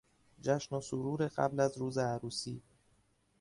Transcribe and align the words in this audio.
جشن 0.41 0.75
و 0.75 0.81
سرور 0.81 1.27
قبل 1.27 1.59
از 1.59 1.77
روز 1.77 1.97
عروسی 1.97 2.61